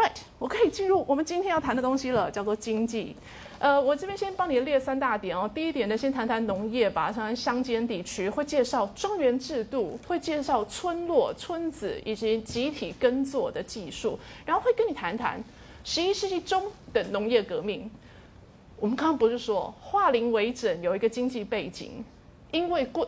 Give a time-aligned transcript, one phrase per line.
[0.00, 3.14] Right，我可以进入我们今天要谈的东西了，叫做经济。
[3.58, 5.48] 呃，我这边先帮你列三大点哦。
[5.54, 15.38] 第一点呢，先谈谈农业吧，像乡间地区会介绍庄园制度，会介绍村落、村子以及集体耕作的技术，然后会跟你谈谈
[15.84, 16.64] 十一世纪中
[16.94, 17.90] 的农业革命。
[18.78, 22.02] 我们刚刚不是说化零为整有一个经济背景，
[22.52, 23.06] 因为过。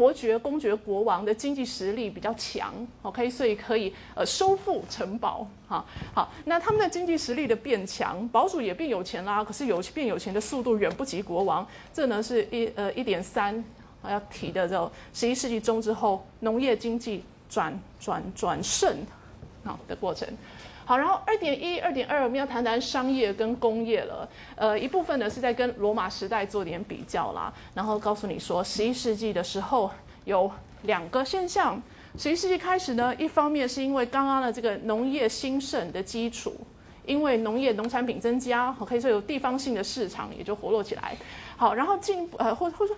[0.00, 2.72] 伯爵、公爵、国王的经济实力比较强
[3.02, 5.84] ，OK，所以可以呃收复城堡，哈，
[6.14, 9.44] 好，那他们的经济实力的变强，堡主也变有钱啦。
[9.44, 13.62] 可是有变有钱的速度远不及国王，这呢是一呃一点三
[14.08, 18.96] 要提的，就十一世纪中之后农业经济转转转盛
[19.64, 20.26] 好的过程。
[20.90, 24.28] 好，然后二点一、二点二，我们要谈谈商业跟工业了。
[24.56, 29.88] 呃，一部分呢是在跟罗马时代做点比较啦，然后告诉你说，十一世纪的时候
[30.24, 30.50] 有
[30.82, 31.80] 两个现象。
[32.18, 36.56] 十一世纪开始呢，一方面是因为刚刚的这个农业兴盛的基础，
[37.06, 41.16] 因为农业农产品增加，可以说有地方性的市场也就活络起来。
[41.56, 42.96] 好，然后进呃或或者说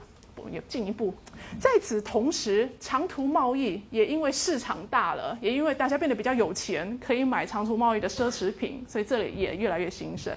[0.51, 1.13] 也进一步。
[1.61, 10.35] 在此同时，长途贸易也因为市场大了，也因为大家变得比较有钱，可以买长途贸易的奢侈品，所以这里也越来越兴盛。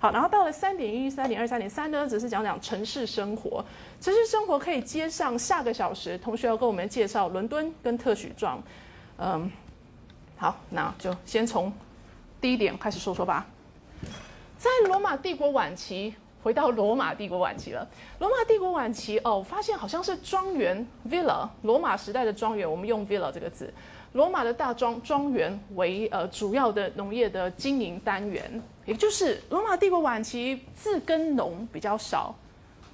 [0.00, 3.64] 好，然后到了三点一、三点二、三点三呢，只是讲讲城市生活。
[4.00, 8.62] 城市生活可以接上下个小时，同学要跟我们介绍伦敦跟特许状。
[9.16, 9.50] 嗯，
[10.36, 11.72] 好，那就先从
[12.40, 13.46] 第一点开始说说吧。
[14.56, 16.14] 在罗马帝国晚期。
[16.42, 17.86] 回到罗马帝国晚期了。
[18.18, 21.48] 罗马帝国晚期哦，发现好像是庄园 （villa）。
[21.62, 23.72] 罗马时代的庄园，我们用 villa 这个字。
[24.12, 32.34] 罗马的大庄庄园为呃主要的农业的经营单元，也就是罗马帝国晚期自耕农比较少。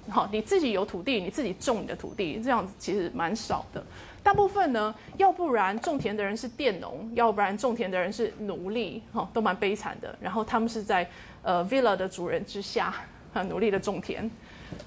[0.09, 3.83] 好，你自己有土地，你自己种你的土地，这样子其实蛮少的。
[4.21, 10.13] 大部分呢，要不然种田的人是佃农，要不然种田的人是奴隶，哈，都蛮悲惨的。
[10.19, 11.09] 然后他们是在
[11.41, 12.93] 呃 villa 的主人之下。
[13.39, 14.29] 很努力的种田，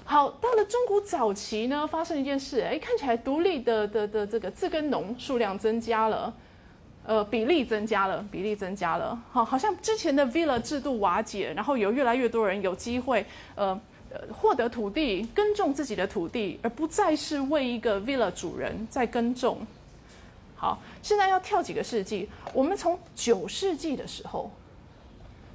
[0.03, 6.33] 好，到了中古早期呢，发生一件事，哎，看起来独立的的的这个自耕农数量增加了，
[7.05, 13.79] 呃，比例增加了，比例增加了，好，好像之前的 villa 制度瓦解，然后有越来越多人有机会，呃，
[14.33, 19.59] 获得土地，耕种自己的土地，而不再是为一个 villa 主人在耕种。
[20.55, 24.51] 好，现在要跳几个世纪，我们从九世纪的时候。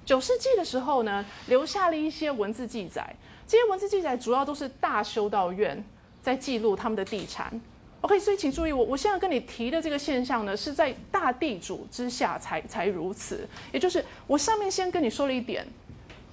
[0.04, 3.14] 九世纪的时候呢，留下了一些文字记载。
[3.46, 5.82] 这些文字记载主要都是大修道院
[6.22, 7.60] 在记录他们的地产。
[8.00, 13.48] OK，所以请注意，我我现在跟你提的这个现象呢，是在大地主之下才才如此。
[13.72, 15.66] 也就是我上面先跟你说了一点，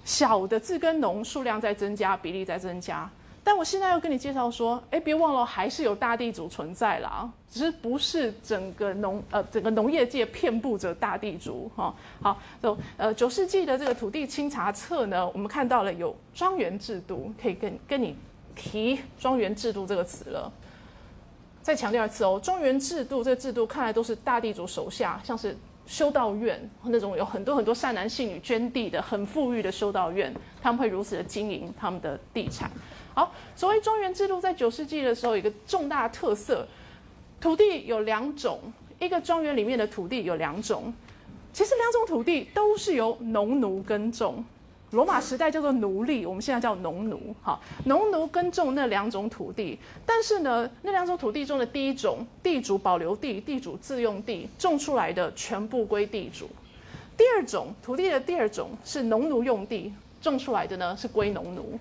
[0.04, 3.10] 小的自耕农数量在增加，比例在增加。
[3.44, 11.94] 但我现在要跟你介绍说，哎，别忘了还是有大地主存在啦，只是不是整个农呃整个农业界遍布着大地主哈。
[12.22, 18.16] 好，就呃九世纪的这个土地清查册呢，我们看到了有庄园制度，可以跟跟你
[18.56, 20.52] 提庄园制度这个词了。
[21.64, 25.58] 再强调一次哦，庄园制度这个制度看来都是大地主手下，像是
[25.88, 30.32] 修道院那种有很多很多善男信女捐地的很富裕的修道院，
[30.62, 32.70] 他们会如此的经营他们的地产。
[33.14, 36.66] 好，所谓庄园制度在九世纪的时候有一个重大特色，
[37.40, 38.60] 土地有两种，
[39.00, 40.94] 一个庄园里面的土地有两种，
[41.52, 44.44] 其实两种土地都是由农奴耕种。
[44.92, 47.34] 罗马时代叫做奴隶，我们现在叫农奴。
[47.42, 56.46] 好，农奴耕种那两种土地，但是呢，那两种土地中的第一种地主保留地、地主自用地种出来的全部归地主；
[57.18, 61.80] 第二种土地的第二种是农奴用地种出来的呢，是归农奴。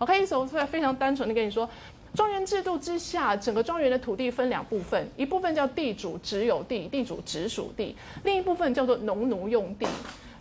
[0.00, 1.68] OK，所以我非常单纯的跟你说，
[2.14, 7.94] 庄园制度之下，整个庄园的土地分两部分，一部分叫地主直有地，地主直属地，
[8.24, 9.86] 另一部分叫做农奴用地。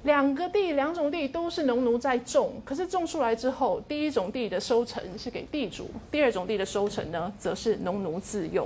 [0.03, 8.65] 两个地，两种地都是农奴在种，可是种出来之后，第一种地的收成是给地主，第二种地的收成呢，则是农奴自用。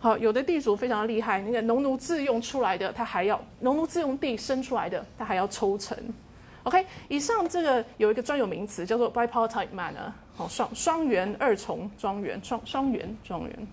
[0.00, 5.94] 好，有的地主非常厉害，那个农奴自用出来的，他还要农奴自用地生出来的，他还要抽成。
[6.64, 13.68] OK，以上这个有一个专有名词叫做 bipartite manor，好，双双元二重庄园，双双元庄园。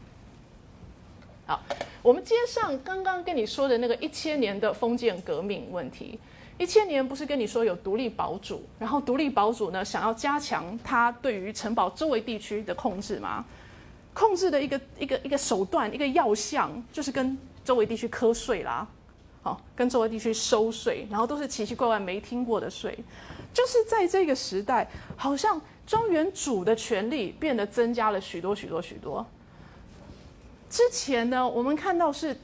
[1.45, 1.61] 好，
[2.01, 6.19] 我们接上刚刚跟你说的那个一千年的封建革命问题。
[6.57, 13.45] 一千年不是跟你说有独立堡主，然后独立堡主呢想要加强他对于城堡周围地区的控制吗？
[14.13, 18.87] 控制的一个一个一个手段，一个要项就是跟周围地区瞌税啦。
[19.41, 22.97] 好跟周围地区收税，然后都是奇奇怪怪没听过的税，
[23.53, 29.25] 就是在这个时代，好像庄园主的权力变得增加了许多许多许多。
[30.69, 32.35] 之前呢，我们看到是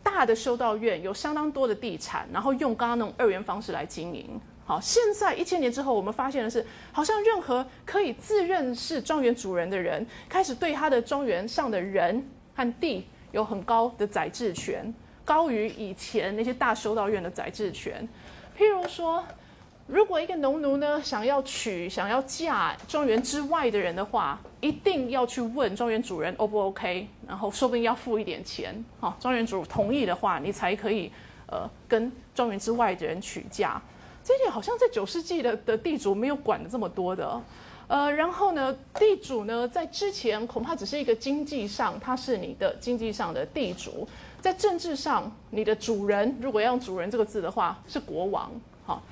[0.00, 4.40] 大的修道院，有相当多的地产，然后用刚刚那种二元方式来经营。
[4.64, 12.24] 好，现在一千年之后，我们发现的是，好像任何可以自认是庄园主人的人，开始对他的庄园上的人
[12.54, 14.94] 和地有很高的宰制权，
[15.24, 18.08] 高于以前那些大修道院的宰制权。
[18.58, 19.24] 譬如说，
[19.86, 28.84] 如果一个农奴呢想要娶、想要嫁庄园之外的人的话，一定要去问庄园主人 O 不 OK，然后说不定要付一点钱。
[29.00, 31.10] 好，庄园主同意的话，你才可以
[31.46, 33.80] 呃跟庄园之外的人娶嫁。
[34.24, 37.42] 这点好像在九世纪的的地主没有管的这么多的，
[37.92, 44.08] 呃，然后呢，地主呢在之前恐怕只是一个经济上，他是你的经济上的地主，
[44.40, 48.50] 在政治上，你的主人如果要用主人这个字的话，是国王，
[48.86, 49.02] 好，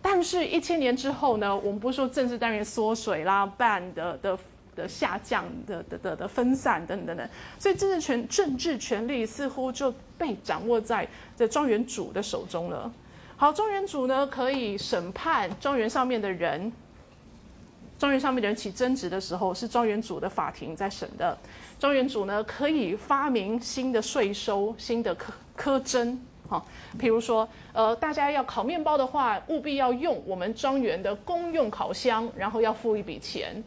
[0.00, 4.38] 但是，一千年之后呢，我们不是说政治单元缩水啦办的的
[4.76, 7.28] 的下降的的的的分散等等等等，
[7.58, 11.04] 所以政治权政治权力似乎就被掌握在
[11.36, 12.88] 这庄园主的手中了。
[13.36, 16.70] 好，庄园主呢可以审判庄园上面的人，
[18.00, 21.36] 庄园上面的人起争执的时候，是庄园主的法庭在审的。
[21.78, 26.18] 庄园主呢可以发明新的税收、新的苛苛征，
[26.48, 26.66] 好，
[26.98, 33.62] 譬如说，呃，大家要烤面包的话，务必要用我们庄园的公用烤箱，然后要付一笔钱。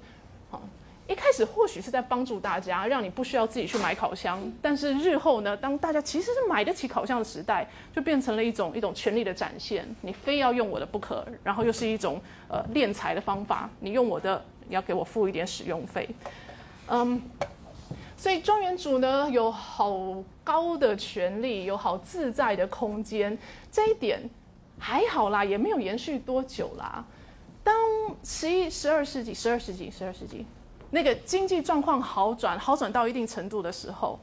[1.05, 4.41] 一开始或许是在帮助大家，让你不需要自己去买烤箱。
[4.61, 9.85] 但是日后呢，当大家其实是买得起烤箱的时代，就变成了一种一种权力的展现。
[9.99, 13.69] 你非要用我的不可，然后又是一种呃敛财的方法。
[13.81, 16.07] 你用我的，你要给我付一点使用费。
[16.87, 17.21] 嗯，
[18.15, 23.37] 所以庄园主呢有好高的权力，有好自在的空间。
[23.69, 24.21] 这一点
[24.79, 27.03] 还好啦，也没有延续多久啦。
[27.61, 27.75] 当
[28.23, 30.45] 十一、十二世纪、十二世纪、十二世纪。
[30.93, 34.19] 那个经济状况好转，好转到一定程度的时候，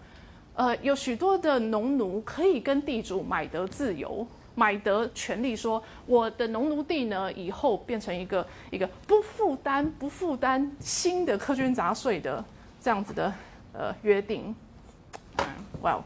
[0.55, 4.25] 呃，有许多的农奴可以跟地主买得自由，
[4.55, 12.45] 买得权利，说我的农奴地呢，以后变成一个一个不负担不负担新的苛捐杂税的
[12.81, 13.33] 这样子的
[13.73, 14.55] 呃约定。
[15.83, 16.03] Well，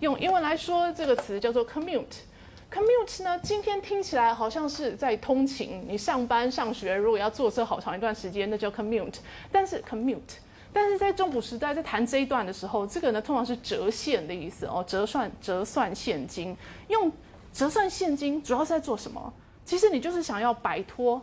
[0.00, 2.26] 用英文来说，这个词叫做 commute。
[2.70, 3.38] Commute 呢？
[3.42, 9.16] 今天听起来好像是在通勤，你上班上学如果要坐车好长一段时间，那叫 commute。
[9.50, 10.36] 但是 commute，
[10.72, 16.56] 但是在中古时代在谈这一段的时候，这个呢通常是折现的意思哦，折算折算现金。
[16.88, 17.10] 用
[17.52, 19.32] 折算现金主要是在做什么？
[19.64, 21.20] 其实你就是想要摆脱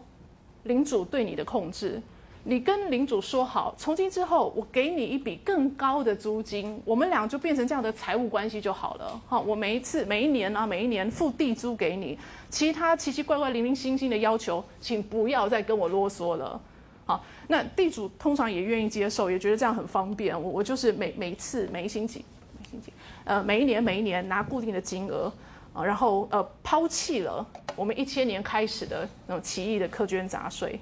[0.63, 2.01] 领主对你的控制。
[2.47, 9.19] 你跟领主说好，从今之后我给你一笔更高的租金，我们俩就变成这样的财务关系就好了。
[9.27, 12.15] 哈，我每一次每一年啊，每一年付地租给你，
[12.47, 16.61] 其他奇奇怪怪、零零星星的要求，请不要再跟我啰嗦了。
[17.07, 20.39] 好，那地主通常也愿意接受，也觉得这样很方便。
[20.39, 22.23] 我我就是每每一次每一星期
[22.59, 22.93] 每星期
[23.23, 25.33] 呃每一年每一年拿固定的金额
[25.73, 27.43] 啊，然后呃抛弃了
[27.75, 30.79] 我们一千年开始的那种奇异的苛捐杂税。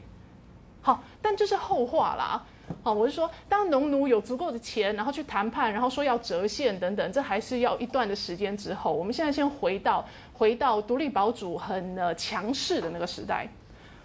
[1.24, 2.46] 但这是后话啦。
[2.84, 8.94] 好，我是说，当农奴有足够的钱，然后去谈判，然后说要折现等等，这还是要一段的时间之后。
[8.94, 13.48] 我们现在先回到回到独立堡主很呃强势的那个时代。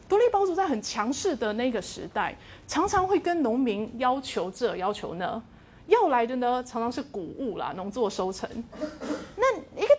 [0.09, 2.35] 独立堡主在很强势的那个时代，
[2.67, 5.43] 常常会跟农民要求这要求那。
[5.87, 8.49] 要来的呢，常常是谷物啦，农作收成。
[9.37, 9.48] 那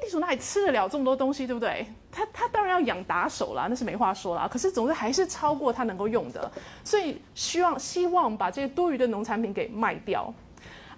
[0.09, 1.85] 主哪里吃得了这么多东西，对不对？
[2.11, 4.47] 他他当然要养打手啦，那是没话说啦。
[4.51, 6.51] 可是总之还是超过他能够用的，
[6.83, 10.33] 所以希望希望把这些多余的农产品给卖掉。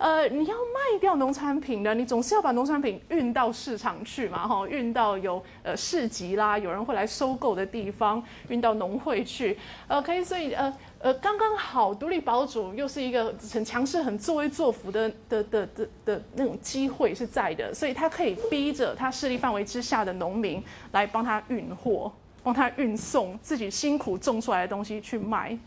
[0.01, 9.55] 呃，你要卖掉农产品的，你总是要把农产品运到市场去嘛，哈，运到有呃市集啦，有人会来收购的地方，运到农会去。
[9.87, 10.73] OK，所以呃。
[11.03, 22.11] 呃，刚刚好，独立堡主又是一个很强势、很作威作福的的的的的那种机会是在的，所以他可以逼着他势力范围之下的农民来帮他运货，
[22.43, 25.57] 帮他运送自己辛苦种出来的东西去卖。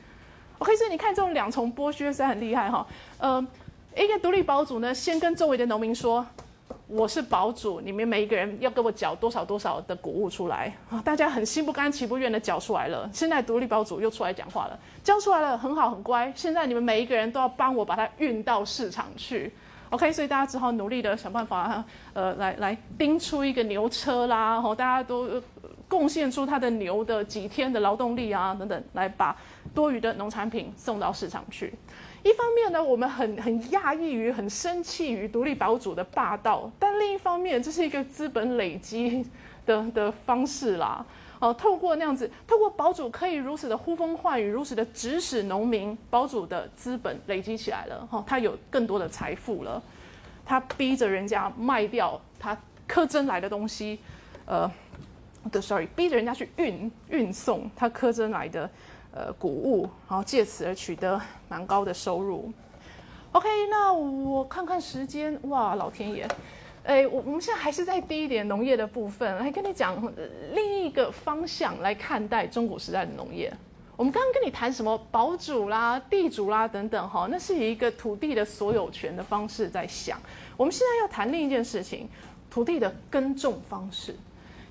[0.59, 2.87] OK，所以你看这种两重剥削是很厉害哈。
[3.19, 3.45] 呃，
[3.97, 6.25] 一个独立堡主呢，先跟周围的农民说。
[6.87, 11.01] 我是堡主，你们每一个人要给我缴多少多少的谷物出来啊！
[11.03, 13.09] 大家很心不甘情不愿的缴出来了。
[13.11, 16.31] 现在独立堡主又出来讲话了，交出来了，很好很乖。
[16.37, 19.51] 现在你们每一个人都要帮我把它运到市场去
[19.91, 20.13] ，OK？
[20.13, 21.83] 所以大家只好努力的想办法，
[22.13, 25.43] 呃，来来盯出一个牛车啦，然后大家都
[25.89, 29.35] 贡献出他的牛的几天的劳动力啊等等，来把
[29.75, 31.73] 多余的农产品送到市场去。
[32.25, 39.25] 一方面呢，我们很很讶异于、很生气于独立堡主的霸道，但另一方面，这是一个资本累积
[39.67, 41.05] 的的方式啦。
[41.39, 49.83] 哦，透过那样子，透过堡主可以如此的呼风唤雨，如此的指使农民，堡主的资本累积起来了，哈，他有更多的财富了，
[50.47, 52.57] 他逼着人家卖掉他
[52.89, 53.99] 苛征来的东西，
[54.47, 54.71] 呃，
[55.53, 58.71] 的 sorry，逼着人家去运运送他苛征来的
[59.15, 62.53] 呃谷物，然后借此而取得蛮高的收入。
[63.33, 66.29] OK，那我看看时间，哇，老天爷！
[66.85, 69.97] 哎，我我们现在还是在低一点农业的部分，来跟你讲
[70.53, 73.51] 另一个方向来看待中古时代的农业。
[73.97, 80.21] 我们刚刚跟你谈什么堡主啦、地主啦等等，哈，那是以一个土地的所有权的方式在想。
[80.57, 82.09] 我们现在要谈另一件事情，
[82.51, 84.15] 土地的耕种方式，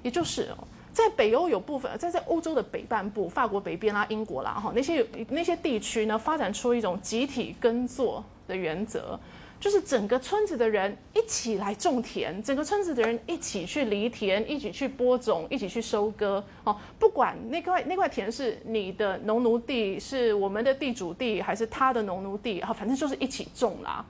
[0.01, 0.49] 也就是，
[0.93, 9.19] 在北欧有部分，在在欧洲的北半部，法国北边啦、英国啦，哈，那些那些地区呢，发展出一种集体耕作的原则。
[9.59, 16.43] 就是整个村子的人一起来种田，整个村子的人一起去犁田，一起去播种，一起去收割。
[16.65, 24.05] 哦，不管那块那块田是你的农奴地，是我们的地主地，还是他的农奴地，好，反正就是一起种啦。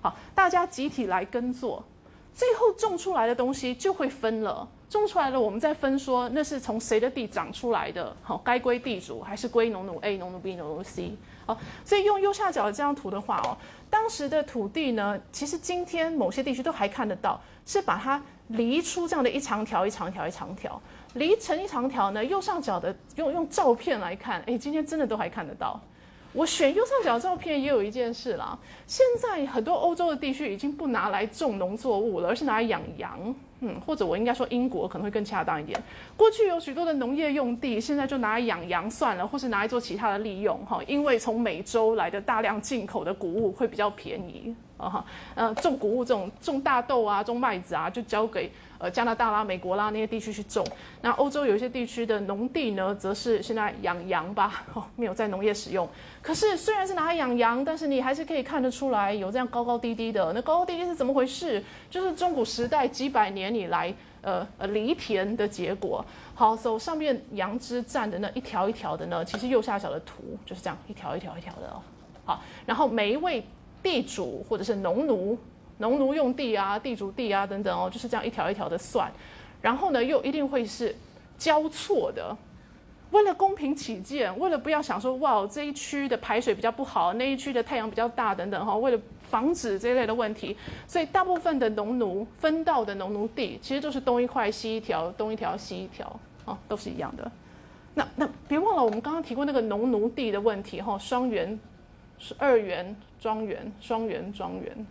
[0.00, 1.84] 好，大家集体来耕作，
[2.32, 4.66] 最后种出来的东西就会分了。
[4.88, 11.12] 种出来了，我们再分说那是从谁的地长出来的，好，该归地主还是归农奴 A、农奴 B、农奴 C。
[11.44, 13.56] 好，所以用右下角的这张图的话哦。
[13.90, 20.80] 当时的土地呢，其实今天某些地区都还看得到，是把它犁出这样的一长条、一长条、一长条，
[21.14, 22.24] 犁成一长条呢。
[22.24, 25.80] 右上角的用用照片来看，哎，今天真的都还看得到。
[26.32, 33.34] 我选右上角照片也有一件事啦，现在很多欧洲的地区已经不拿来种农作物了，而是拿来养羊。
[33.60, 35.80] 嗯，或者我应该说英国可能会更恰当一点。
[36.16, 40.80] 过去有许多的农业用地，现在就拿来养羊算了，或是拿来做其他的利用哈。
[40.86, 45.04] 因为从美洲来的大量进口的谷物会比较便宜啊哈。
[45.34, 48.50] 呃，种谷物这种种大豆啊、种麦子啊，就交给。
[48.78, 50.66] 呃，加拿大啦、美国啦那些地区去种，
[51.00, 55.88] 那欧洲有一些地区的农地呢，则是现在养羊吧， 哦，没有在农业使用。
[56.20, 60.32] 可是虽然是拿来养羊，但是你还是可以看得出来有这样高高低低的。
[60.34, 61.62] 那高高低低是怎么回事？
[61.88, 66.04] 就是中古时代几百年以来，呃呃犁田的结果。
[66.34, 71.80] 好，走上面羊脂站的那一条一条的呢，其实右下角的图就是这样一条一条一条的哦。
[72.24, 73.42] 好，然后每一位
[73.82, 75.38] 地主或者是农奴。
[75.78, 79.10] 农奴用地啊，地主地啊，等等哦，就是这样一条一条的算，
[79.60, 80.94] 然后呢，又一定会是
[81.36, 82.36] 交错的。
[83.12, 90.56] 为了公平起见，为了不要想说哇，这一区的排水比较不好，那一区的太阳比较大等等哈，为了防止这一类的问题，
[90.88, 97.30] 所以大部分的农奴分到的农奴地，其实都是东一块西一条，东一条西一条，哦，都是一样的。
[97.94, 101.58] 那那别忘了，我们刚刚提过那个农奴地的问题哈，双元
[102.18, 104.86] 是二元庄园，双元庄园。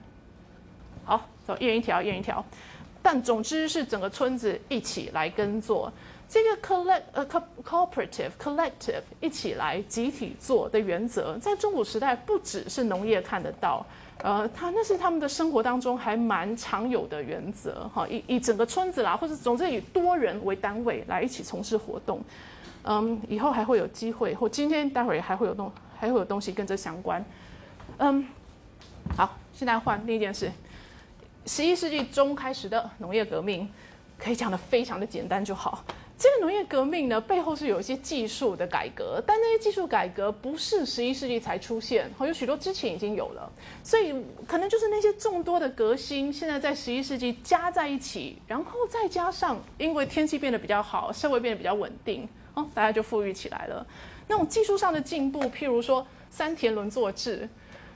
[1.05, 2.43] 好，走一人一条，一人一条。
[3.01, 5.91] 但总之是整个村子一起来耕作。
[6.27, 7.23] 这个 collect 呃
[7.63, 13.85] cooperative collective 一起来集体做的原则，在中古时代不只是农业看得到，
[14.23, 17.87] 呃，他那是他们的生活当中还蛮常有的原则。
[17.93, 22.19] 哈，以以整个村子啦，或者总之以多人为单位来一起从事活动。
[22.85, 27.23] 嗯，以后还会有机会，或今天待会儿还会有东还会有东西跟这相关。
[27.97, 28.25] 嗯，
[29.15, 30.51] 好，现在换另一件事。
[31.45, 33.69] 十一世纪中开始的农业革命，
[34.17, 35.83] 可以讲的非常的简单就好。
[36.17, 43.51] 这个农业革命呢，背后是有一些技术的改革，但那些技术改革不是十一世纪才出现，有许多之前已经有了，
[43.83, 44.15] 所以
[44.47, 53.85] 可能就是那些众多的革新，现在在十一世纪加在一起，然后再加上因为天气变得比较好，社会变得比较稳定，哦，大家就富裕起来了。
[54.27, 57.47] 那种技术上的进步，譬如说三田轮作制。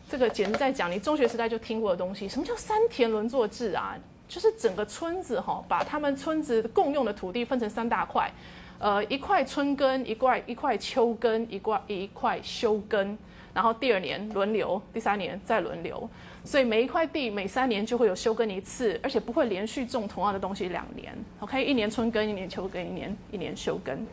[0.09, 2.27] 这个简直在讲你中学时代就听过的东西。
[2.27, 3.95] 什么叫三田轮作制啊？
[4.27, 8.31] 就是整个村子哈，把他们村子共用的土地分成三大块，
[8.79, 13.17] 呃，一块春耕，一块一块秋耕，一块一块休耕，
[13.53, 16.09] 然后第二年轮流，第三年再轮流。
[16.43, 21.13] 所以每一块地每三年就会有休耕一次，而且不会连续种同样的东西两年。
[21.39, 24.07] OK，一年春耕，一年秋耕，一年一年休耕。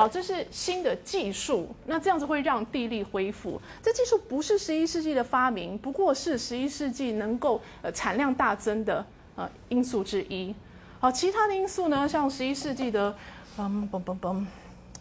[0.00, 3.60] 好，这是新的技术，那这样子会让地力恢复。
[3.82, 9.04] 这技术不是十一世纪的发明，不过是十一世纪能够呃产量大增的
[9.36, 10.54] 呃因素之一。
[11.00, 13.14] 好，其他的因素呢，像十一世纪的
[13.58, 14.42] 嗯嘣嘣嘣，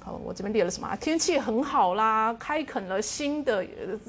[0.03, 0.94] 好，我这边列了什么？
[0.98, 3.65] 天气很好啦，开垦了新的，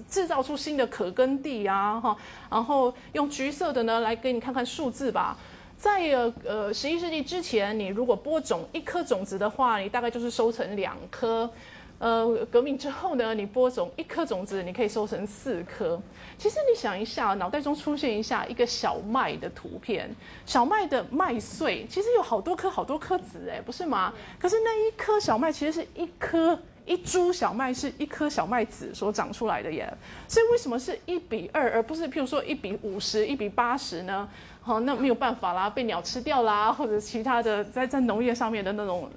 [0.09, 2.17] 制造出新的可耕地啊，哈，
[2.51, 5.37] 然后用橘色的呢来给你看看数字吧。
[5.81, 11.51] 在呃呃十一世纪之前，你如果播种一颗种子的话，你大概就是收成两颗。
[11.99, 15.99] 呃，革命之后呢，你播种一颗种子，你可以收成四颗。
[16.37, 24.13] 其实你想一下，脑袋中出现一下一个小麦的图片，小麦的麦穗其实有好多颗好多颗籽，哎，不是吗？
[24.39, 29.91] 可是那一颗小麦其实是一颗一株小麦是一颗小麦籽所长出来的耶。
[30.27, 34.29] 所以为什么是一比二，而不是譬如说一比五十、一比八十呢？
[34.71, 39.11] 好，那没有办法啦，被鸟吃掉啦，或者其他的在在农业上面的那种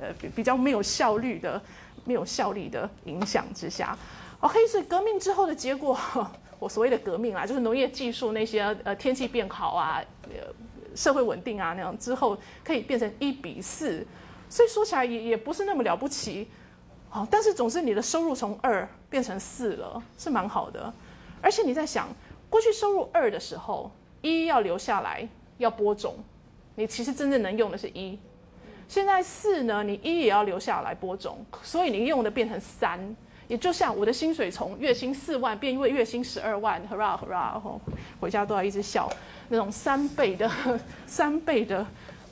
[0.00, 1.62] 呃比比较没有效率的、
[2.04, 3.96] 没有效力的影响之下
[4.40, 5.96] 哦，黑水革命之后的结果，
[6.58, 10.52] 我所谓的革命啊，就是农业技术那些呃天气变好啊，呃
[10.96, 14.04] 社会稳定啊那样之后可以变成一比四，
[14.48, 16.48] 所以说起来也也不是那么了不起。
[17.08, 20.92] 好，但是总是你的收入从二变成四了，是蛮好的。
[21.40, 22.08] 而且你在想，
[22.50, 23.88] 过去收入二的时候，
[24.22, 26.14] 一要留下来要播种，
[26.76, 28.18] 你其实真正能用的是一。
[28.88, 33.14] 现在四呢，你一也要留下来播种，所以你用的变成三。
[33.48, 37.60] 也就像我的薪水从月薪四万变为月薪十二万，hurrah hurrah，
[38.18, 39.10] 回家都要一直笑，
[39.48, 40.50] 那种三倍的
[41.06, 41.86] 三倍的，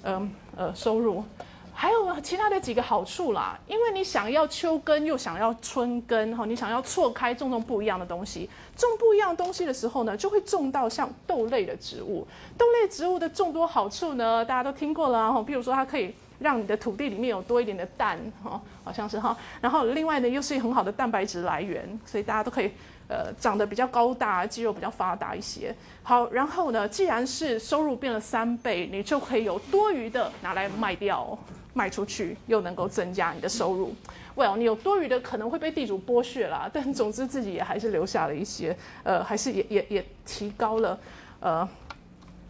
[0.04, 1.22] 嗯呃收入。
[1.80, 12.28] 还有其他的几个好处啦，因为你想要秋耕又想要春耕哈，你想要错开种种不一样的东西，种不一样东西的时候呢，就会种到像豆类的植物。
[12.58, 22.70] 豆类植物的众多好处呢，大家都听过了哈，比如说它可以让你的土地里面有多一点的氮哈，好像是哈，然后另外呢又是很好的蛋白质来源，所以大家都可以。
[23.12, 25.74] 呃，长得比较高大，肌肉比较发达一些。
[26.04, 31.36] 好，然后呢，既然是收入变了三倍，你就可以有多余的拿来卖掉，
[31.72, 33.94] 卖出去又能够增加你的收入。
[34.34, 40.98] Well，你有多余的可能会被地主剥削啦，但总之自己也还是留下了一些，呃，还是也也也提高了，
[41.40, 41.68] 呃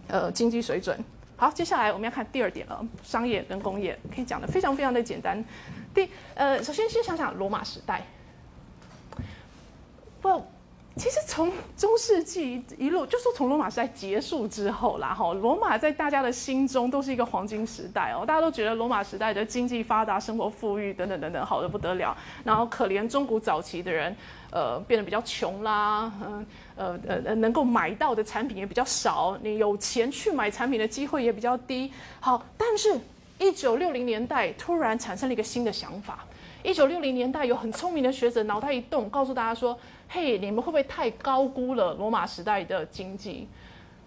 [0.09, 0.99] 呃经济水准。
[1.37, 5.43] 好，接下来我们要看第二点了，商业跟工业可以讲的非常非常的简单。
[5.95, 8.03] 第呃，首先先想想罗马时代。
[10.23, 10.43] ，Well，
[10.97, 22.14] 其实从中世纪一路，就说从罗马时代结束之后啦，哈，罗马在大家的心中都是一个黄金时代哦，大家都觉得罗马时代的经济发达、生活富裕等等等等，好的不得了。
[22.44, 24.14] 然后可怜中古早期的人，
[24.50, 26.44] 呃，变得比较穷啦，嗯，
[26.76, 31.90] 呃呃，能够买到的产品也比较少，你有钱去买产品的机会也比较低。
[32.18, 33.00] 好，但是
[33.38, 36.26] 一九六零年代突然产生了一个新的想法。
[36.62, 39.78] 一九六零年代有很聪明的学者脑袋一动，告诉大家说。
[40.12, 43.46] 嘿，你们会不会太高估了罗马时代的经济？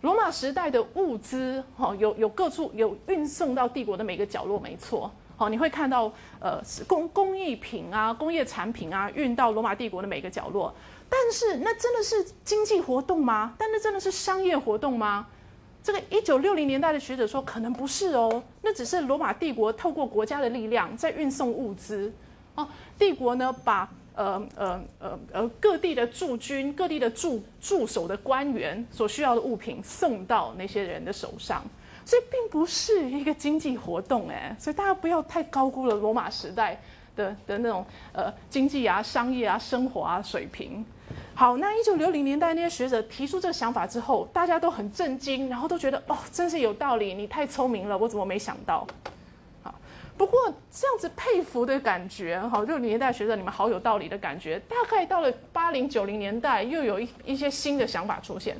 [0.01, 5.09] 罗马时代的物资，哈，有有各处有运送到帝国的每个角落，没错。
[5.37, 6.11] 好，你会看到，
[6.41, 10.75] 呃，工工艺品啊，工业产品啊，运到罗马帝国的每个角落。
[11.07, 13.55] 但是，那真的是经济活动吗？
[13.57, 15.27] 但那真的是商业活动吗？
[15.81, 22.11] 这个一九六零年代的学者说，可能不是哦，那只是罗马帝国透过国家的力量在运送物资。
[22.55, 22.67] 哦，
[22.99, 23.89] 帝国呢把。
[24.15, 31.63] 呃呃呃呃，各地的驻军、各地的驻驻守的官员所需要的物品送到那些人的手上，
[32.05, 36.79] 所以并不是一个经济活动哎，所以大家不要太高估了罗马时代
[37.15, 40.85] 的的那种呃经济啊、商业啊、生活啊水平。
[41.35, 48.85] 好，那一九六零年代那些学者提出这个想法之后，大家都很震惊，然后都觉得哦，真是有道理，你太聪明了，我怎么没想到？
[50.17, 50.39] 不过
[50.71, 54.59] 这样子佩服的感觉，哈，六零年代学者你们好有道理的感觉。
[54.67, 58.55] 大概到了八零九零年代，又有一一些新的想法出现。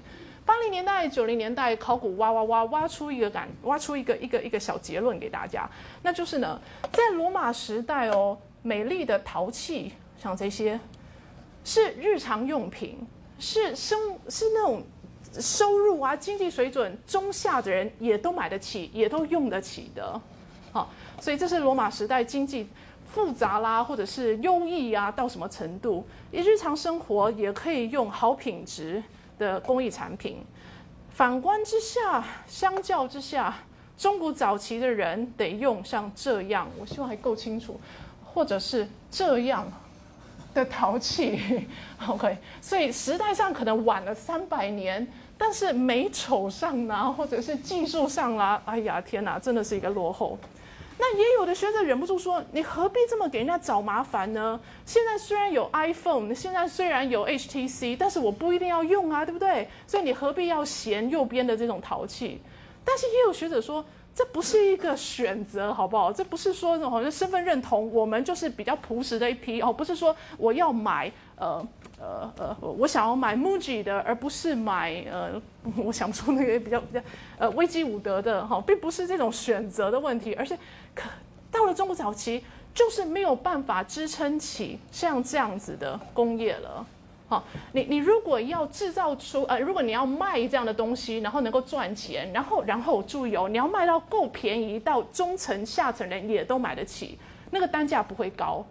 [0.45, 5.69] 八零年代九零年代，考古挖挖挖挖出一个感，挖出一个一个一个小结论给大家，
[6.01, 6.59] 那就是呢，
[6.91, 10.77] 在罗马时代哦，美丽的陶器像这些，
[11.63, 12.97] 是日常用品，
[13.39, 14.83] 是生是那种
[15.39, 20.19] 收入啊经济水准中下的人也都买得起，也都用得起的，
[20.73, 20.89] 好。
[21.21, 22.67] 所以这是罗马时代经济
[23.05, 26.05] 复杂啦，或者是优异啊，到什么程度？
[26.31, 29.01] 你日常生活也可以用好品质
[29.39, 30.43] 的工艺产品。
[31.11, 33.53] 反观之下，相较之下，
[33.97, 37.79] 中古早期的人得用像这样，我希望还够清楚，
[38.25, 39.71] 或者是这样
[40.55, 41.67] 的陶器。
[42.07, 45.07] OK，所以时代上可能晚了三百年，
[45.37, 50.37] 但是美丑上呢，或者是技术上啦，哎呀天哪，真的是一个落后。
[50.97, 54.59] 那也有的学者忍不住说：“你何必这么给人家找麻烦呢？
[54.85, 59.67] 现在虽然有 iPhone，现在虽然有 HTC，但是我不一定要用啊，对不对？
[59.87, 62.41] 所以你何必要嫌右边的这种淘气？
[62.85, 66.13] 但是也有学者说，这不是一个选择，好不好？
[66.13, 71.65] 这不是说那种好像身份认同，我们就是比较朴实的一批哦，不是说我要买呃。”
[71.99, 75.41] 呃呃，我想要买 MUJI 的，而不是买呃，
[75.77, 76.99] 我想不出那个比较比较
[77.37, 80.57] 呃危机伍德的哈，并不是这种选择的问题，而是
[80.93, 81.09] 可
[81.51, 86.85] 到了中国早期，就是没有办法支撑起像这样子的工业了。
[87.27, 97.17] 好，你你如果要制造出呃，如果你要卖这样的东西，然后能够赚钱，然后然后注意哦，你要卖到够便宜，到中层下层人也都买得起，
[97.51, 98.63] 那个单价不会高。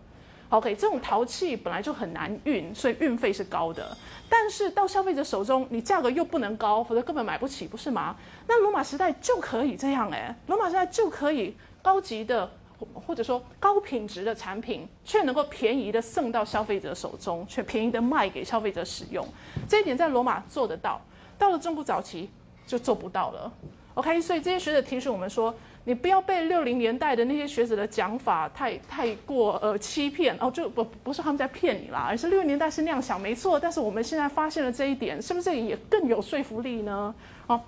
[0.51, 3.97] OK，这种陶器本来就很难运，所以运费是高的。
[4.29, 8.15] 但是到消费者手中，你价格又不能高，否则根本买不起，不是吗？
[8.47, 12.49] 那罗马时代就可以这样哎，罗马时代就可以高级的
[12.95, 19.27] 或者说高品质的产品，却能够便宜的送到消费者手中，却便宜的卖给消费者使用。
[19.69, 21.01] 这一点在罗马做得到，
[21.39, 22.31] 到了中古早期
[22.67, 23.53] 就做不到了。
[23.95, 25.55] OK，所以这些学者提醒我们说。
[25.85, 37.13] 你不要被六零年代的那些学者的讲法太太过呃欺骗哦，就不不是他们在骗你啦，而是六零年代是那样想没错，但是我们现在发现了这一点，是不是也更有说服力呢？
[37.49, 37.61] 哦，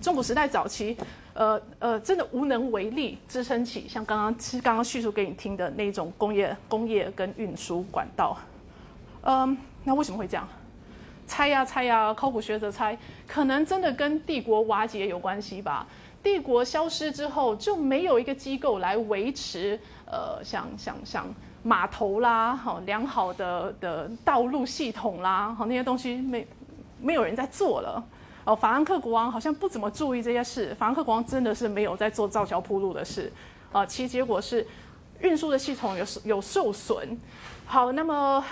[0.00, 0.96] 中古时代早期，
[1.34, 8.36] 呃呃，真的无能为力支撑起像刚刚刚刚叙述给你听的那种工业工业跟运输管道，
[9.22, 10.48] 嗯，那为什么会这样？
[11.26, 15.86] 猜呀猜呀，考古学者猜，可能真的跟帝国瓦解有关系吧。
[16.22, 21.26] 帝国消失之后，就没有一个机构来维持，呃，像像像
[21.62, 26.46] 码头啦，好良好的的道路系统啦，好那些东西没
[27.00, 28.02] 没有人在做了。
[28.44, 33.32] 哦，法兰克国王好像不怎么注意这些事，法兰克国王真的是没有在做造桥铺路的事，
[33.72, 34.66] 啊，其结果是
[35.20, 37.18] 运输的系统有有受损。
[37.66, 38.44] 好，那么。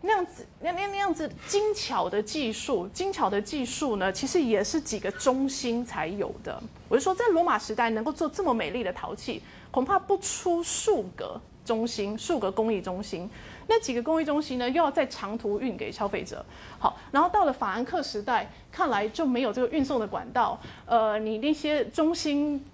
[0.00, 6.62] 那样子，那那那样子精巧的技术，精巧的技术呢，其实也是几个中心才有的。
[6.88, 13.28] 我就说，在罗马时代能够做这么美丽的陶器，恐怕不出数个中心，数个工艺中心。
[13.70, 16.44] 那几个工艺中心呢，又要在长途运给消费者。
[16.78, 20.58] 好，然后到了法兰克时代，看来就没有这个运送的管道。
[20.86, 22.64] 呃，你那些中心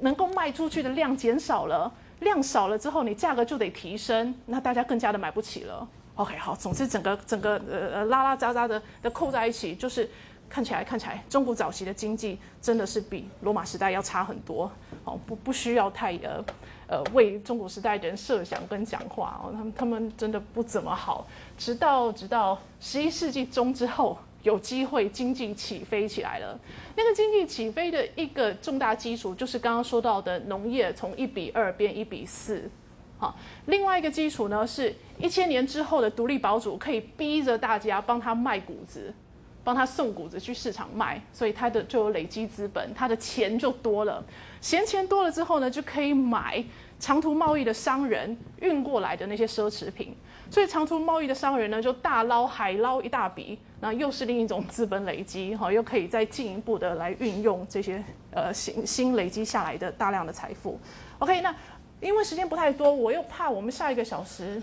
[0.00, 5.88] 能够卖出去的量减少了，量少了之后，你价格就得提升，那大家更加的买不起了。
[6.16, 10.08] OK，好，总之整个整个呃呃拉拉杂杂的的扣在一起，就是
[10.48, 14.70] 看起来看起来中古早期的经济真的是比罗马时代要差很多。
[15.04, 16.44] 哦，不不需要太呃
[16.86, 21.26] 呃为中国时代人设想跟讲话哦，他们他们真的不怎么好。
[21.56, 26.58] 直到直到十一世纪中之后，有机会经济起飞起来了。
[26.96, 32.70] 那个经济起飞的一个重大基础，就是刚刚说到的农业从一比二变一比四。
[33.16, 33.34] 好，
[33.66, 39.14] 另外一个基础呢，是一千年之后的独立堡主可以逼着大家帮他卖谷子，
[39.62, 44.22] 帮他送谷子去市场卖，所以他的就有累积资本，他的钱就多了。
[44.64, 46.64] 闲钱多了之后呢，就可以买
[46.98, 50.16] 长途贸易的商人运过来的那些奢侈品，
[50.50, 60.80] 所以长途贸易的商人呢，就大捞海捞一大笔，那又是另一种资本累积，哈，又可以再进一步的来运用这些呃新新累积下来的大量的财富。
[61.18, 61.54] OK，那。
[62.00, 64.62] 因为时间不太多，我又怕我们下一个小时，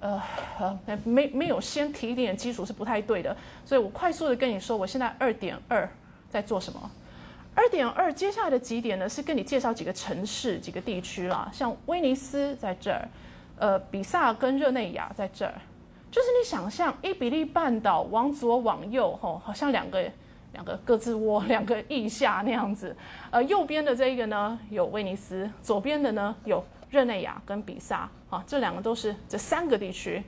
[0.00, 0.22] 呃，
[1.04, 5.86] 没没有先提一点基础是不太对的，所以我快速的跟你说，我现在二点二
[6.30, 6.90] 在做什么？
[7.54, 9.08] 二点二接下来的几点呢？
[9.08, 13.08] 是跟你介绍几个城市、几个地区啦，像威尼斯在这儿，
[13.58, 15.54] 呃，比萨跟热内亚在这儿，
[16.10, 20.10] 就是你想象伊比利半岛往左往右，吼，好像两个。
[20.54, 22.96] 两个各自窝，两个腋下那样子。
[23.32, 28.08] 呃，右边的这一个呢有威尼斯，左边的呢有热内亚跟比萨。
[28.30, 30.22] 啊，这两个都是这三个地区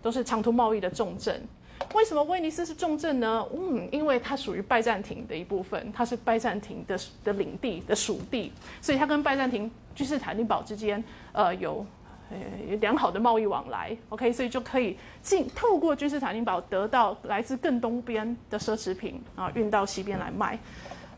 [0.00, 1.44] 都是长途贸易的重镇。
[1.94, 3.46] 为什么威尼斯是重镇呢？
[3.54, 11.84] 嗯，因为它属于拜占庭的一部分，它是拜占庭的的领地的属地，所以它跟拜占庭君士坦丁堡之间，呃，有。
[12.30, 20.58] 呃，良好的贸易往来，OK，所以就可以进透过君士坦丁堡得到来自更东边的奢侈品啊，运到西边来卖。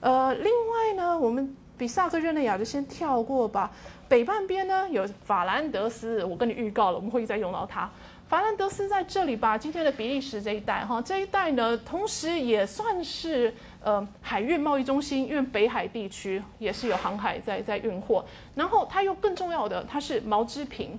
[0.00, 3.70] 呃，另外呢，我们比萨克热内亚就先跳过吧。
[4.08, 7.88] 北半边呢有法兰德斯，我跟你预告了，我们会再用到它。
[8.26, 20.98] 法兰德斯在这里吧，今天的比利时这一带哈，这一带呢，同时也算是呃海运贸易中心，因为北海地区也是有航海在在运货，然后它又更重要的，它是毛织品、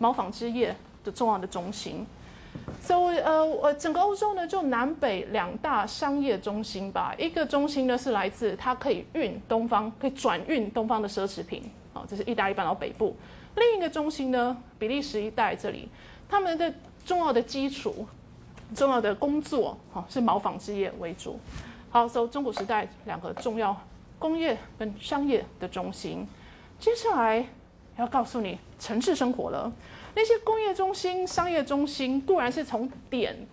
[0.00, 2.04] 毛纺织业的重要的中心。
[2.80, 13.14] 所以呃，我整个欧洲呢，就南北两大商业中心吧，一个中心呢是来自它可以运东方，可以转运东方的奢侈品，啊，这是意大利半岛北部；
[13.54, 15.88] 另一个中心呢，比利时一带这里。
[16.28, 16.72] 他们的
[17.04, 18.06] 重要的基础、
[18.74, 21.38] 重要的工作，哈，是毛纺织业为主。
[21.90, 23.76] 好，所以中古时代两个重要
[24.18, 26.26] 工业跟商业的中心。
[26.78, 27.46] 接下来
[27.96, 29.72] 要告诉你城市生活了。
[30.16, 33.46] 那些工业中心、商业中心固然是从点。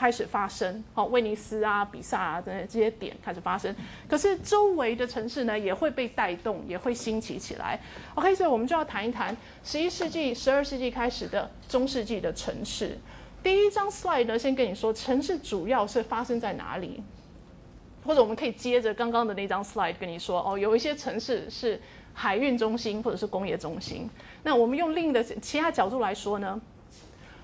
[0.00, 3.76] 开始发生，好，威尼斯啊、比萨啊等这些点开始发生，
[4.08, 7.78] 可是周围的城市呢也会被带动，也会兴起起来。
[8.14, 12.96] OK，所以我们就要谈一谈十一世纪、十二世纪开始的中世纪的城市。
[13.42, 17.02] 第一张 slide 呢，先跟你说城市主要是发生在哪里，
[18.02, 21.78] 或者我们可以接着刚刚的那张 slide 跟你说，哦，有一些城市是
[22.14, 24.08] 海运中心或者是工业中心。
[24.44, 26.58] 那我们用另一个其他角度来说呢，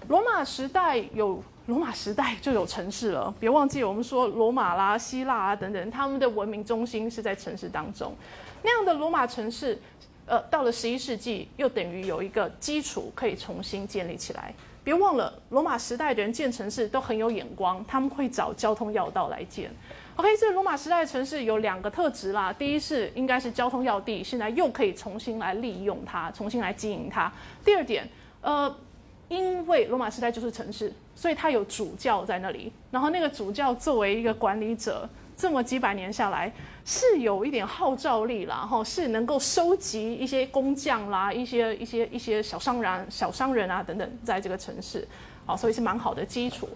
[0.08, 8.14] 罗马时代有罗马时代就有城市了，别忘记我们说罗马啦、希腊啊等等，他们的文明中心是在城市当中。
[8.62, 9.78] 那样的罗马城市，
[10.26, 14.54] 呃，到了十一世纪又等于有一个基础可以重新建立起来。
[14.84, 19.68] 别忘了，罗马时代的人建城市都很有眼光，他们会找交通要道来建。
[20.14, 27.30] OK，这罗马时代的城市有两个特质啦，第一是应该是交通要地，现在又可以重新来利用它，重新来经营它。
[27.64, 28.08] 第二点，
[28.40, 28.72] 呃，
[29.28, 35.08] 因为罗马时代就是城市，所以它有主教在那里，然后那个主教作为一个管理者。
[35.38, 36.50] 这么几百年下来，
[36.82, 45.06] 是有一点号召力啦，哈，是能够收集一些 工匠啦，一些一些一些小商人、小商人啊等等，在这个城市，
[45.44, 46.66] 好，所以是蛮好的基础。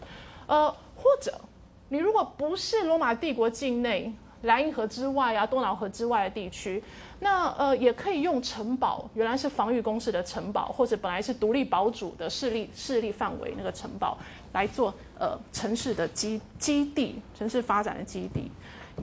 [0.47, 1.41] 呃，或者
[1.89, 6.83] 你如果不是罗马帝国境内莱茵河之外啊、多瑙河之外的地区，
[7.21, 14.19] 那呃也可以用城堡，原来是防御工事的城堡，或者本来是独立堡主的势力势力范围那个城堡。
[14.53, 18.51] 来做呃城市的基基地，城市发展的基地，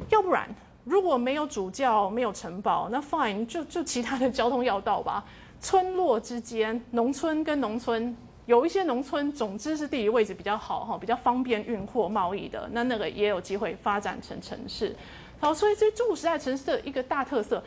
[0.10, 0.46] 要不然
[0.84, 5.24] 如果没有主教，没有城堡，那 fine 就就其他的交通要道吧。
[5.62, 8.14] 村落之间，农村跟农村
[8.46, 14.94] 有一些农村，总之是地理位置比较好哈，比较方便运货贸易的，那那个也有机会发展成城市。
[15.40, 17.64] 好，所以这中古时代城市的一个大特色，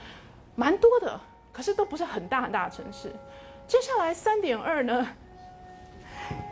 [0.56, 1.20] 蛮多的，
[1.52, 3.12] 可是都不是很大很大的城市。
[3.66, 5.06] 接下来三点二呢？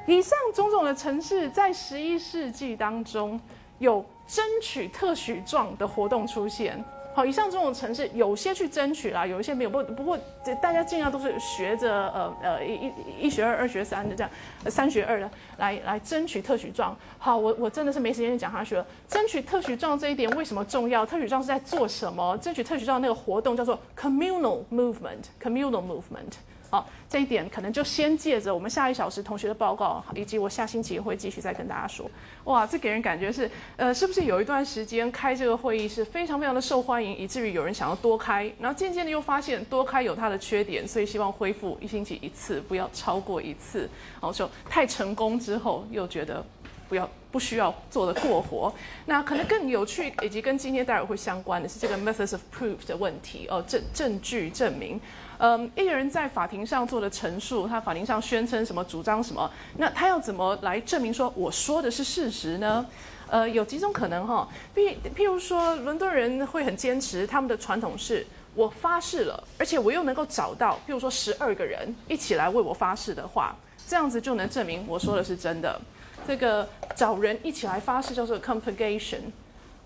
[0.06, 3.38] 以上种种的城市在十一世纪当中
[3.78, 6.82] 有争取特许状的活动出现。
[7.14, 9.70] 好，以上这种城市有些去争取啦，有一些没有。
[9.70, 10.16] 不不过，
[10.62, 12.92] 大家尽量都是学着呃呃一一
[13.26, 14.30] 一学二，二学三的这样，
[14.66, 16.96] 三学二的来来争取特许状。
[17.18, 18.86] 好，我我真的是没时间讲下去了。
[19.08, 21.04] 争取特许状这一点为什么重要？
[21.04, 22.38] 特许状是在做什么？
[22.38, 26.34] 争取特许状那个活动叫做 communal movement，communal movement。
[26.70, 32.10] 好，这一点可能就先借着我们下一小时同学的报告，以及我下星期会继续再跟大家说。
[32.44, 43.88] 哇，这给人感觉是，呃，是不是有一段时间开这个会议是非常非常的受欢迎，以至于有人想要多开，然后渐渐的又发现多开有它的缺点，所以希望恢复一星期一次，不要超过一次。
[44.20, 46.44] 然后就太成功之后，又觉得
[46.86, 48.70] 不要不需要做的过活。
[49.06, 55.00] 那可能更有趣，以及跟今天待会会相关的是这个 methods of proof 的问题哦，证证据证明。
[55.38, 62.84] 嗯，一人在法庭上做的陈述，他法庭上宣称什么，主张什么，那他要怎么来证明说我说的是事实呢？
[63.30, 73.54] 呃，有几种可能哈，譬譬如说，伦敦人会很坚持他们的传统是，我发誓了，而且我又能够找到，譬如说十二个人一起来为我发誓的话，
[73.86, 75.80] 这样子就能证明我说的是真的。
[76.26, 79.20] 这个找人一起来发誓叫做 confirmation，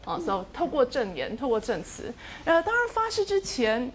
[0.07, 3.93] 啊，，so 透过证言，透过证词，呃，当然发誓之前。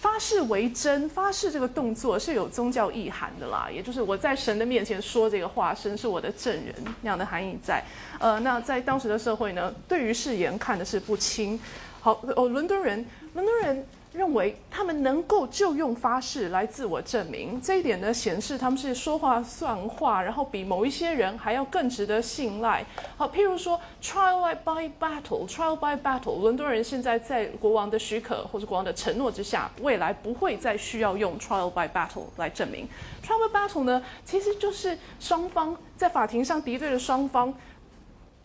[0.00, 7.82] 发誓为真，发誓这个动作是有宗教意涵的啦，也就是我在神的面前说这个话，神是我的证人那样的含义在。
[8.20, 11.58] 呃，那在当时的社会呢，对于誓言看的是不轻。
[12.00, 13.86] 好，哦，伦敦人，伦敦人。
[14.12, 22.84] 认为他们能够就用发誓来自我证明，这一点呢显示他们是说话算话，然后比某一些人还要更值得信赖。
[23.16, 32.88] 好，譬如说 trial by battle，trial by battle，伦敦人现在在国王的许可或者国王的承诺之下，未来不会再需要用 trial by battle 来证明。
[33.22, 37.52] trial by battle 呢，其实就是双方在法庭上敌对的双方。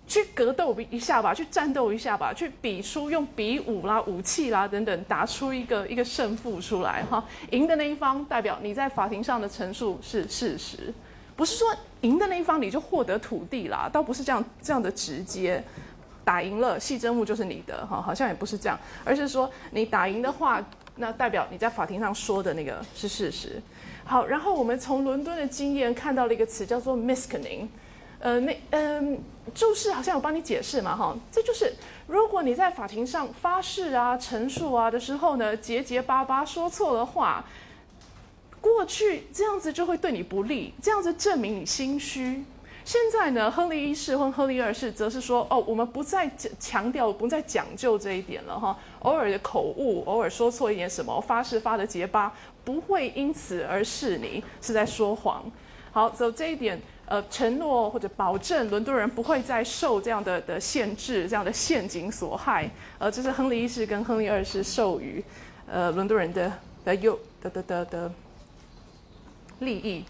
[0.08, 7.24] 去格斗一下吧，去战斗一下吧，去比出用比武啦、武器啦等等，打出一个一个胜负出来哈。
[7.52, 10.94] 赢的那一方代表你在法庭上的陈述是事实，
[11.36, 11.68] 不是说
[12.02, 15.64] 赢的那一方你就获得土地啦，倒不是这样这样的直接。
[16.26, 23.62] 打赢了，细真物就是你的哈，好像也不是这样，而是说你打赢的话，那代表你在法庭上说的那个是事实。
[24.06, 27.68] 好，然后我们从伦敦的经验看到了一个词叫做 misconing。
[28.24, 29.22] 呃，那嗯，
[29.54, 31.74] 注释好像有帮你解释嘛，哈，这就是
[32.08, 37.44] 如果你在法庭上发誓啊、陈述啊的时候呢，结结巴巴说错了话，
[38.62, 42.46] 过去这样子就会对你不利，这样子证明你心虚。
[42.86, 52.34] 现在呢，亨利一世或亨利二世则是说，哦，我们不再强调、不再讲究这一点了，哈，偶尔的口误，偶尔说错一点什么，发誓发的结巴，
[52.64, 55.44] 不会因此而是你是在说谎。
[55.92, 56.82] 好，走这一点。
[57.14, 62.68] 呃，承诺或者保证伦敦人不会再受这样的的限制、这样的陷阱所害。
[62.98, 65.24] 呃，这是亨利一世跟亨利二世授予
[65.72, 66.52] 呃伦敦人的
[66.84, 68.12] 的有的的的的
[69.60, 70.04] 利益。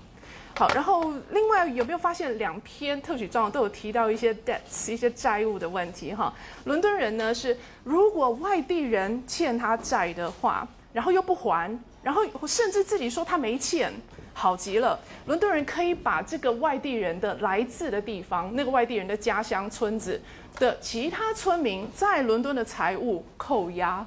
[0.57, 6.13] 好，然后另外有没有发现两篇特许状都有提到一些 debts 一些债务的问题？
[6.13, 10.65] 哈，伦敦人呢是如果外地人欠他债的话。
[10.93, 13.91] 然后又不还，然后甚至自己说他没欠，
[14.33, 14.99] 好极了。
[15.25, 20.21] 伦敦人可以把这个外地人的来自的地方，那个外地人的家乡村子
[20.59, 24.05] 的其他村民在伦敦的财务扣押、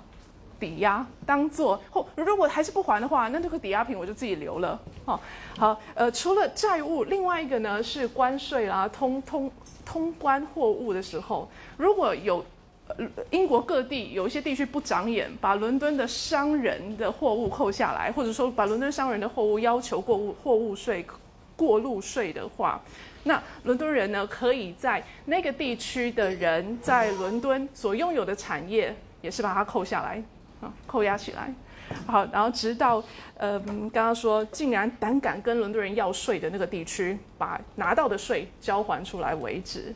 [0.61, 4.78] 抵押，当做或如果还是不还的话，那这个抵押品我就自己留了。
[5.06, 5.18] 哦，
[5.59, 9.50] 好，呃，除了债务，另外一个呢是关税啦，通通
[9.85, 12.44] 通关货物的时候，如果有。
[13.31, 21.05] 英国各地有一些地区不长眼，把伦敦的商人的货物扣下来，或者说把伦敦商人的货物要求过物货物税、
[21.57, 22.81] 过路税的话，
[23.25, 30.22] 那伦敦人呢，可以在那个地区的人在伦敦所拥有的产业，也是把它扣下来
[30.61, 31.53] 啊，扣押起来。
[32.07, 33.03] 好，然后直到
[33.37, 39.94] 呃，刚刚说竟然胆敢跟伦敦人要税的那个地区，把拿到的税交还出来为止。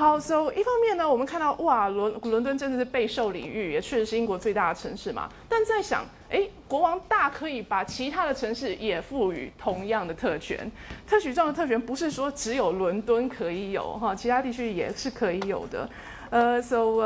[0.00, 5.28] 好，so 一方面呢，我们看到哇，伦伦敦真的是备受礼遇，也确实是英国最大的城市嘛。
[5.46, 10.72] 但在想，哎，国王大可以把其他的城市也赋予同样的特权，
[11.06, 15.86] 特许状的特权不是说只有伦敦可以有哈，其他地区也是可以有的。
[16.30, 16.96] 呃，so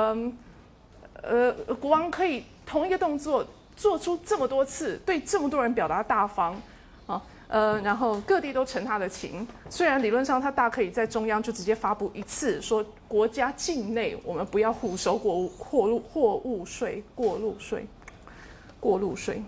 [1.20, 6.54] 呃，国王可以同一个动作做出这么多次，对这么多人表达大方。
[7.08, 7.20] 啊
[7.54, 9.46] 呃，然后各地都承他的情。
[9.70, 17.86] 虽然理论上他大可以在中央就直接发布一次，说国家境内我们不要互收过货物货物税、过路税、
[18.80, 19.40] 过路税。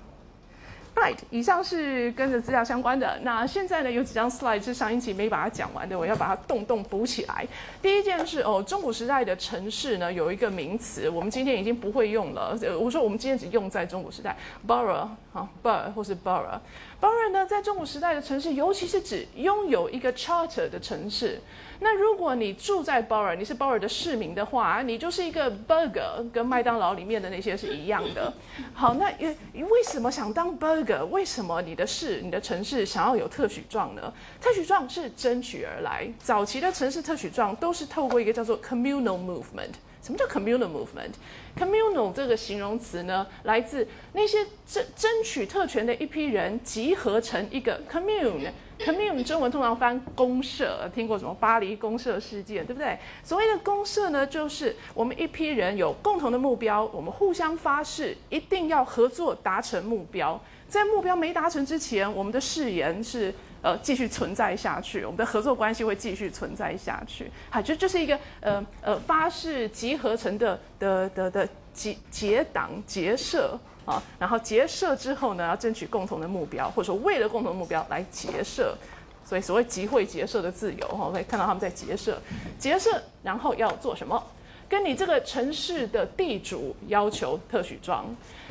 [1.30, 3.18] 以上是跟着资料相关的。
[3.22, 7.46] 那现在呢，有几张 slide 是上一集没把它讲完的，我要把它动动补起来。
[7.82, 12.58] 第一件事哦，中古时代的城市呢有一个名词，我们今天已经不会用了。
[12.80, 14.34] 我说我们今天只用在中古时代
[14.66, 16.58] ，borough 啊，borough 或是 borough。
[17.00, 21.40] borough 呢，在中古时代的城市，尤其是指拥有一个 charter 的城市。
[21.80, 28.32] 那如果你住在 borough，你是 borough 的市民的话，你就是一个 burger，跟麦当劳里面的那些是一样的。
[28.74, 31.04] 好，那为为什么想当 burger？
[31.06, 34.12] 为什么你的市、你的城市想要有特许状呢？
[34.40, 36.10] 特许状是争取而来。
[36.18, 39.74] 早期的城市特许状都是透过一个叫做 communal movement。
[40.06, 48.52] 什么叫 communal movement？communal 这个形容词呢，来自那些争争取特权的一批人集合成一个 commune。
[48.78, 52.96] commune 中文通常翻公社，听过什么巴黎公社事件，对不对？
[53.24, 60.40] 所谓的公社呢，就是我们一批人有共同的目标，我们互相发誓一定要合作达成目标。
[60.68, 63.34] 在目标没达成之前，我们的誓言是。
[63.62, 67.30] 呃，继续存在下去，我们的合作关系会继续存在下去。
[67.50, 78.76] 好，就这是一个呃呃发誓集合成的的的的结结党结社啊，然后结社之后呢，要争取共同的目标，或者说为了共同目标来结社，
[79.24, 82.20] 所以所谓集会结社的自由哈，可以看到他们在结社，
[82.58, 84.22] 结社然后要做什么？
[84.68, 88.04] 跟你这个城市的地主要求特许状。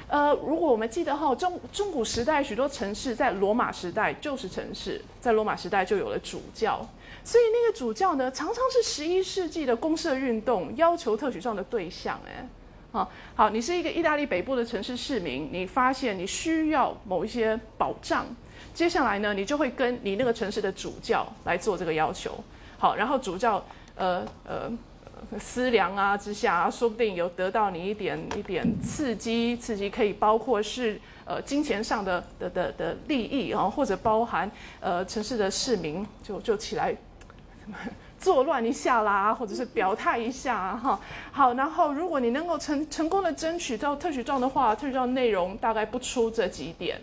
[0.08, 6.88] 呃，如果我们记得哈，中中古时代许多城市在罗马时代就是城市，在罗马时代就有了主教，
[7.24, 12.20] 所以那个主教呢，常常是十一世纪的公社运动要求特许状的对象。
[12.28, 12.48] 哎，
[12.92, 18.28] 好，好，你是一个意大利北部的城市市民，你发现你需要某一些保障，
[18.76, 22.32] 接下来呢，你就会跟你那个城市的主教来做这个要求。
[22.78, 23.66] 好，然后主教，
[23.96, 24.72] 呃呃。
[25.40, 36.96] 思量啊之下，说不定有得到你一点一点刺激，刺激可以包括是呃金钱上的的的的利益啊，或者包含呃城市的市民就就起来
[38.18, 41.00] 作乱一下啦，或者是表态一下哈。
[41.32, 47.00] 好，然后如果你能够成成功的争取到特许状的话，特许状内容大概不出这几点。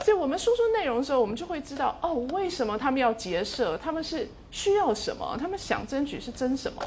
[0.00, 6.82] 所以我们说出内容的时候，我们就会知道哦，为什么他们要结社，他们是需要什么，他们想争取是争什么。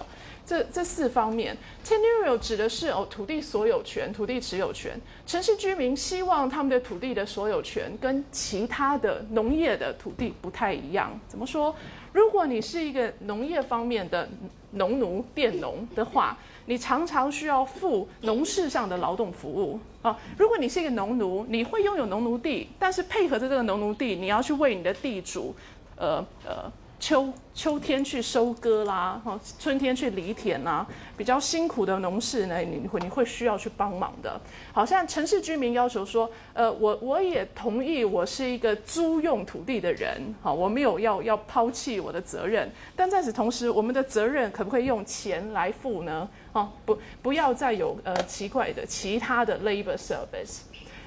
[0.50, 5.00] 这这四方面，tenure 指的是哦土地所有权、土地持有权。
[5.28, 11.12] 城市居民希望他们的土地的所有权跟其他的农业的土地不太一样。
[11.28, 11.76] 怎么说？
[12.12, 14.28] 如果你是一个农业方面的
[14.72, 16.36] 农奴、佃农的话，
[16.66, 20.20] 你常常需要付农事上的劳动服务啊。
[20.36, 25.54] 如果你是一个农奴，你会拥有农奴地，但是配合着这个农奴地，你要去为你的地主，
[25.96, 26.72] 呃呃。
[27.00, 30.86] 秋秋天去收割啦，哈，春天去犁田呐，
[31.18, 34.40] 比较辛苦的农事呢，你会你会需要去帮忙的。
[34.74, 46.30] 好像城市居民要求说，呃，我我也同意，我是一个租用土地的人，好，我没有要要抛弃我的责任，但在此同时，我们的责任可不可以用钱来付呢？
[46.52, 50.60] 哦，不，不要再有呃奇怪的其他的 labor service。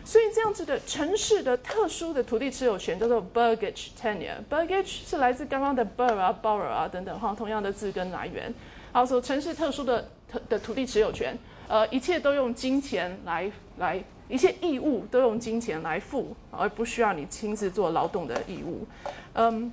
[0.04, 4.36] 所以这样子的城市的特殊的土地持有权叫做 burgage tenure。
[4.50, 8.52] burgage 是来自刚刚的 bur 啊、borrow 啊等等哈，同样的字根来源。
[8.92, 11.38] 好，说城市特殊的特的土地持有权，
[11.68, 18.86] 呃，一切都用金钱来来一切义务都用金钱来付，而不需要你亲自做劳动的义务。
[19.34, 19.72] 嗯，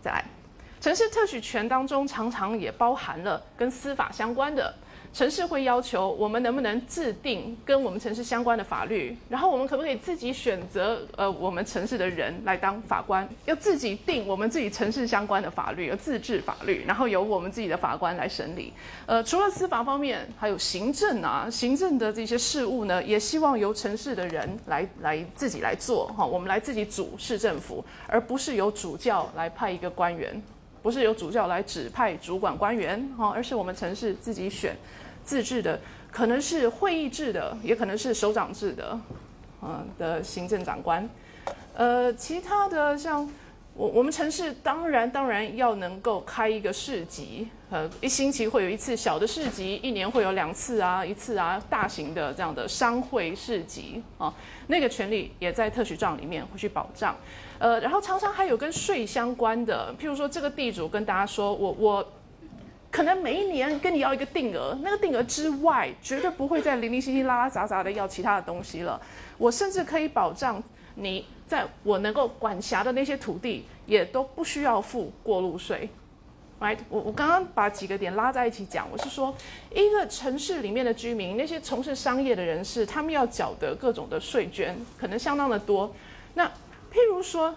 [0.00, 0.24] 再来，
[0.80, 4.74] 城市特许权当中常常也包含了跟司法相关的。
[5.16, 18.70] 城市会要求我们能不能制定跟我们城市相关的法律，然后我们可不可以自己选择呃我们城市的人来当法官，要自己定我们自己城市相关的法律，要自治法律，然后由我们自己的法官来审理。
[19.06, 30.42] 呃，除了司法方面，还有行政啊，行政的这些事务呢，也希望由城市的人来来自己来做哈，我们来自己组市政府，而不是由主教来派一个官员，
[30.82, 34.76] 不是由主教来指派主管官员哈，而是我们城市自己选。
[35.26, 35.78] 自治的
[36.12, 38.98] 可能是会议制的，也可能是首长制的，
[39.60, 41.06] 嗯的行政长官。
[41.74, 43.28] 呃，其他的像
[43.74, 54.32] 我我们城市当然当然要能够开一个市集，呃，一星期会有一次小的市集，一年会有两次啊，一次啊，大型的这样的商会市集啊，
[54.68, 57.14] 那个权利也在特许状里面会去保障。
[57.58, 62.12] 呃，然后常常还有跟税相关的，譬如说这个地主跟大家说我我。
[62.96, 68.98] 可能每一年跟你要一个定额，那个定额之外，绝对不会再零零星星、拉拉杂杂的要其他的东西了。
[69.36, 70.62] 我甚至可以保障
[70.94, 75.90] 你在我能够管辖的那些土地，也都不需要付过路税。
[76.58, 76.78] Right？
[76.88, 79.34] 我我刚刚把几个点拉在一起讲，我是说，
[79.74, 85.94] 一个城市里面的居民，那些从事商业的人士，他们要缴的各种的税捐，可能相当的多。
[86.32, 87.54] 那譬如说。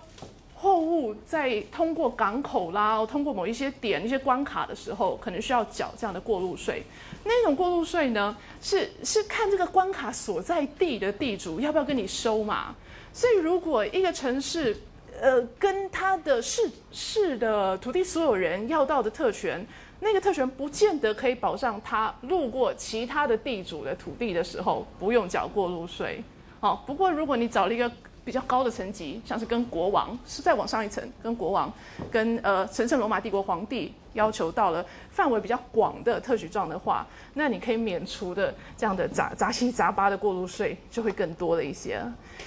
[0.62, 6.84] 货物在通过港口啦，通过某一些点、一些关卡的时候，可能需要缴这样的过路税。
[7.24, 12.76] 那种过路税呢，是是看这个关卡所在地的地主要不要跟你收嘛。
[13.14, 14.76] 所以，如果一个城市，
[15.22, 19.66] 呃，跟他的市市的土地所有人要到的特权，
[20.01, 26.22] 那个特权不见得可以保障他路过其他的地主的土地的时候不用缴过路税。
[26.60, 27.89] 好，不过如果你找了一个。
[28.26, 31.72] 比较高的层级，像是跟国王是再往上一层，跟国王、
[32.11, 42.01] 跟呃神圣罗马帝国皇帝要求到了范围比较广的特许状的话，那你可以免除的这样的杂 杂七杂八的过路税就会更多了一些。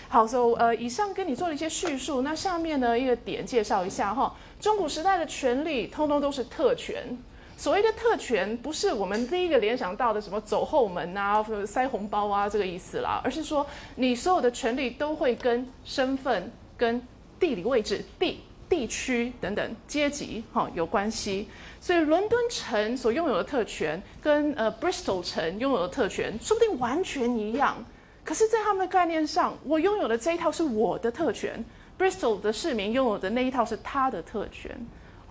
[0.09, 7.17] 好，所以呃以上跟你做了一些叙述，那下面呢一个点介绍一下哈，中古时代的权利通通都是特权。
[7.63, 17.01] 所谓的特权，不是我们第一个联想到的什么走后门啊、塞红包啊这个意思啦，而是说你所有的权利都会跟身份、跟
[17.39, 21.47] 地理位置、地地区等等阶级哈有关系。
[21.81, 27.77] 所以伦敦城所拥有的特权，跟呃 Bristol 城拥有的特权，说不定完全一样。
[28.25, 31.65] 可是，在他们的概念上，我拥有的这一套是我的特权
[31.97, 34.77] ，Bristol 的市民拥有的那一套是他的特权。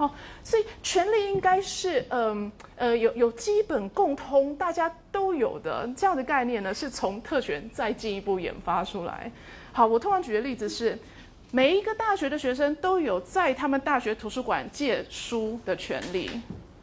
[0.02, 0.10] 哦，
[0.44, 9.32] 所以权利应该是，嗯呃，有有基本共通，大家都有的这样的概念呢，是从特权再进一步研发出来。
[9.72, 10.98] 好，我通常举的例子是，
[11.52, 16.32] 每一个大学的学生都有在他们大学图书馆借书的权利，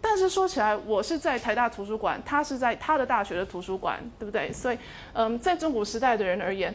[0.00, 4.52] 但是说起来，我是在台大图书馆，他是在他的大学的图书馆，对不对？
[4.52, 4.78] 所以，
[5.14, 6.72] 嗯，在中古时代的人而言。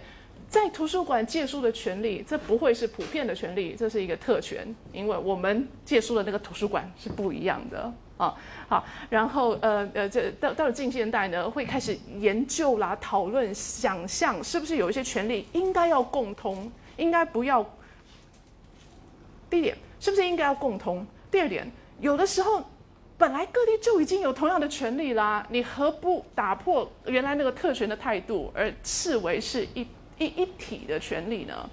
[0.48, 8.36] 在图书馆借书的权利，这不会是普遍的权利，这是一个特权，因为我们借书的那个图书馆是不一样的啊。
[8.68, 17.66] 好，然后呃呃，这到到了近现代呢，会开始研究啦、讨论、想象，是不是有一些权利应该要共通，应该不要。
[19.50, 21.06] 第一点，是不是应该要共通？
[21.32, 22.64] 第二点，有的时候
[23.18, 29.88] 本来各地就已经有同样的权利啦，你何不打破原来那个特权的态度，而视为是一？
[30.18, 31.70] 一一体的权利呢？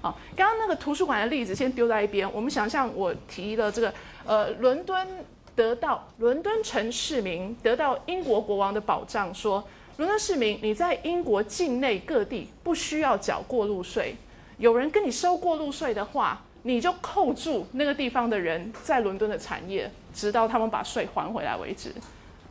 [0.00, 2.30] 好，刚刚那个图书馆的例子先丢在一边。
[2.32, 3.94] 我们想象我提的这个，
[4.26, 5.06] 呃，伦敦
[5.54, 9.62] 得到伦敦城市民得到英国国王的保障，说
[9.98, 14.16] 伦敦市民你在英国境内各地不需要缴过路税。
[14.58, 21.92] 有人跟你收过路税的话，你就扣住那个地方的人在伦敦的产业，直到他们把税还回来为止。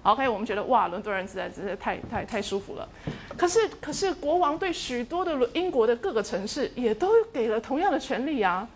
[0.04, 2.89] OK，我们觉得哇，伦敦人实在真是太太太舒服了。
[3.38, 8.68] 可是，可是国王对许多的英国的各个城市也都给了同样的权利啊。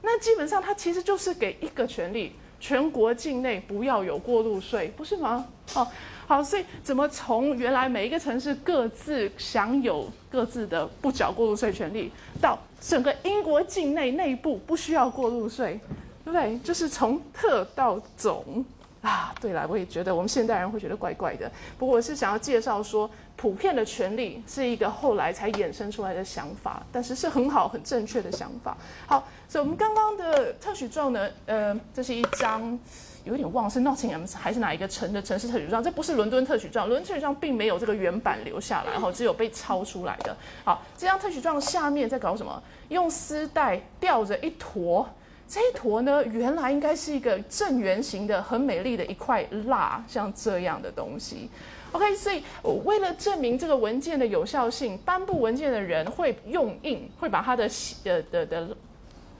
[0.00, 5.46] 那基本上他其实就是给一个权利：全国境内不要有过路税，不是吗？
[5.74, 5.86] 哦，
[6.26, 12.10] 好，所以怎么从原来每一个城市各自享有各自的不缴过路税权利，
[12.40, 15.78] 到整个英国境内内部不需要过路税，
[16.24, 16.58] 对不对？
[16.60, 18.64] 就是从特到总。
[19.02, 21.50] 啊，对了，我也觉得我们现代人会觉得怪怪的。
[21.78, 28.76] 不过我是想要介绍说，普遍的权利是一个后来才衍生出来的想法，但是是很好、很正确的想法。
[29.06, 32.78] 好，所以我们刚刚的特许状呢，呃，这是一张
[33.24, 40.36] 有点忘是 Nottingham 还是哪一个城的城市特许状，这不是伦敦特许状，伦敦特许状并没有这个原版留下来，然 后只有被抄出来的。
[40.62, 42.62] 好，这张特许状下面在搞什么？
[42.90, 45.08] 用丝带吊着一坨。
[45.50, 51.50] 这一坨呢，原来应该是一个正圆形的、很美丽的一块蜡，像这样的东西。
[51.90, 52.40] OK，所以
[52.84, 58.68] 为了证明这个文件的有效性，颁布文件的人会用印，会把它的洗呃的的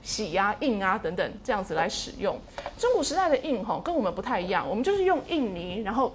[0.01, 2.37] 洗啊、印啊等等这样子来使用。
[2.77, 6.13] 中古时代的印哈跟我们不太一样，我们就是用印泥，然后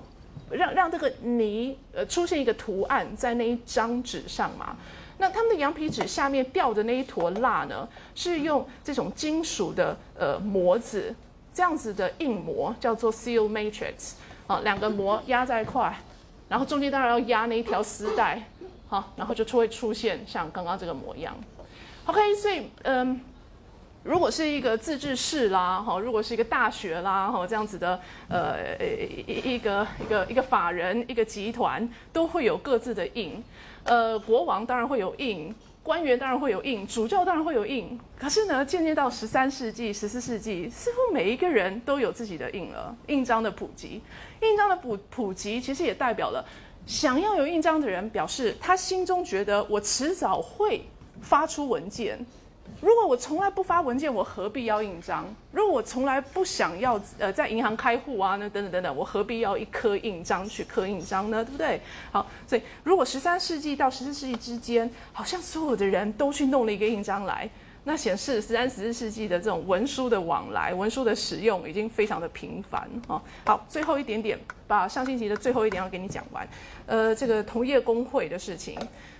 [0.50, 4.76] 让让这个泥呃出现一个图案在那一张纸上嘛。
[5.18, 11.14] 那他们的羊皮纸下面掉的那一坨蜡呢，是用这种金属的呃模子，
[11.54, 14.12] 这样子的硬模叫做 seal matrix，
[14.46, 15.96] 啊，两个膜压在一块，
[16.48, 18.42] 然后中间当然要压那一条丝带，
[18.88, 21.34] 好，然后就会出现像刚刚这个模样。
[22.04, 23.18] OK，所以嗯，
[24.02, 27.98] 如果是一个自治市啦，哈，如果是一个大学啦，哈，这样子的
[28.28, 28.76] 呃
[29.26, 33.42] 一一个一个一个法人一个集团都会有各自的印。
[33.86, 37.98] 呃，国王当然会有印，官员当然会有印，主教当然会有印。
[38.18, 42.94] 可是呢，渐渐到十三世纪、十四世纪，似乎每一个人都有自己的印了。
[43.06, 44.02] 印章的普及，
[44.42, 46.44] 印章的普普及，其实也代表了
[46.84, 50.82] 想要有印章的人，表示他心中觉得我迟早会
[51.20, 52.18] 发出文件。
[52.80, 55.24] 如果我从来不发文件，我何必要印章？
[55.50, 61.44] 如果我从来不想要呃在银行开户啊，那等等等等，我何必要一颗印章去刻印章呢？
[61.44, 61.80] 对不对？
[62.12, 67.48] 好，所以如果十三世纪到十四世纪之间，好像所有的人都去弄了一个印章来，
[67.84, 73.20] 那显示十三、十四世纪的这种文书的往来、文书的使用已经非常的频繁哦。
[73.44, 76.46] 好，最后一点点，把上星期的最后一点要给你讲完，
[76.86, 78.78] 呃，这个同业工会的事情。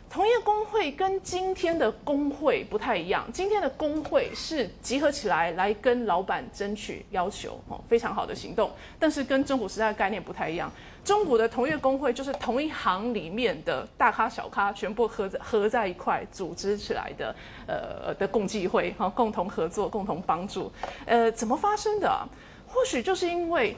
[0.09, 8.71] 同业工会跟今天的工会不太一样，今天的工会是集合起来来跟老板争取要求，哦，非常好的行动。
[8.99, 10.73] 但是跟中古时代的概念不太一样，
[11.05, 17.35] 中古的同业工会就是同一行里面的大咖小咖全部合在合在一块组织起来的，
[17.67, 20.73] 呃的共济会，哈，共同合作，共同帮助。
[21.05, 22.27] 呃，怎么发生的？
[22.67, 23.77] 或许就是因为。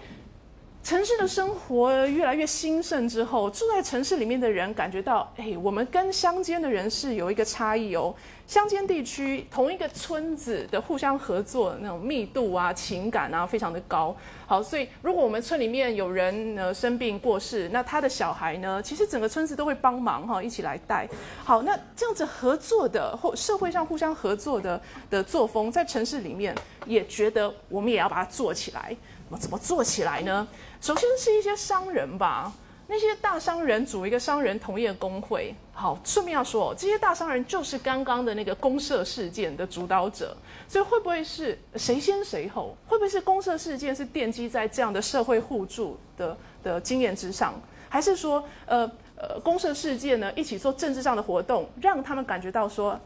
[0.83, 8.15] 城市的生活越来越兴盛之后，住在城市里面的人感觉到，哎，我们跟乡间的人是有一个差异哦。
[8.47, 14.17] 乡间地区同一个村子的互相合作那种密度啊、情感啊，非常的高。
[14.47, 21.07] 好，所以如果我们村里面有人呢生病过世，那他的小孩呢，其实整个村子都会帮忙哈，一起来带。
[21.45, 26.55] 好，那这样子合作的或社会上互相合作的的作风，在城市里面
[26.87, 28.97] 也觉得我们也要把它做起来。
[29.29, 30.49] 那么怎么做起来呢？
[30.81, 32.51] 首先是一些商人吧，
[32.87, 35.55] 那些大商人组一个商人同业工会。
[35.73, 42.77] 好，顺便要说，这些大商人就是刚刚的那个公社事件的主导者，所以会不会是谁先谁后？
[42.87, 47.55] 会不会是公社事件是奠基在这样的社会互助的的经验之上，
[47.89, 52.99] 还是说，呃呃，公社事件呢一起做政治上的活动，让他们感觉到说？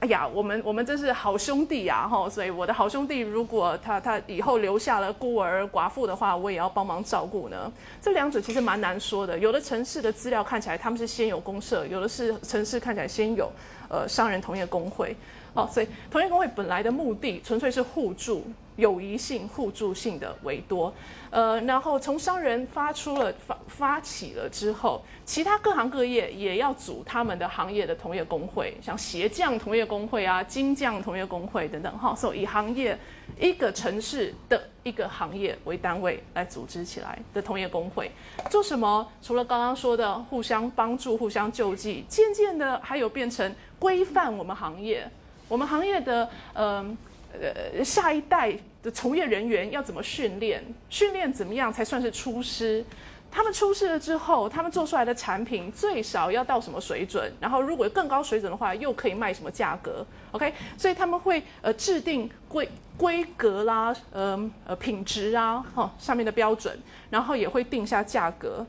[0.00, 2.28] 哎呀，我们我们真是好兄弟呀，哈！
[2.28, 7.72] 所以我的好兄弟，如果他他以后留下了孤儿寡妇的话，我也要帮忙照顾呢。
[8.02, 9.38] 这两者其实蛮难说的。
[9.38, 13.50] 有的城市的资料看起来他们是先有公社，有的是城市看起来先有
[13.88, 15.16] 呃商人同业工会。
[15.54, 18.44] 哦，所以同业工会本来的目的纯粹是互助。
[18.76, 20.92] 友谊性、互助性的为多，
[21.30, 32.98] 呃，然后从商人发出了发发起了之后，其他各行各业也要组他们的行业的同业工会，像鞋匠同业工会啊、金匠同业工会等等，哈，所以以行业
[33.38, 38.10] 一个城市的一个行业为单位来组织起来的同业工会，
[38.50, 39.08] 做什么？
[39.22, 45.08] 除了刚刚说的互相帮助、互相救济，渐渐的还有变成规范我们行业，
[45.48, 46.96] 我们行业的嗯。
[47.40, 50.64] 呃下一代的从业人员要怎么训练？
[50.88, 52.84] 训练怎么样才算是出师？
[53.30, 57.32] 他们出师了之后，他们做出来的产品最少要到什么水准？
[57.40, 66.78] 然后如果更高水准的话，又可以卖什么价格？OK，所以他们会呃制定规规格啦，呃呃品质啊，哈上面的标准，
[67.10, 68.64] 然后也会定下价格。